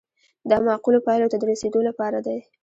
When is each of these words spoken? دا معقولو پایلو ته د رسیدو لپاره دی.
دا 0.49 0.57
معقولو 0.67 1.03
پایلو 1.05 1.31
ته 1.31 1.37
د 1.39 1.43
رسیدو 1.51 1.79
لپاره 1.89 2.19
دی. 2.25 2.37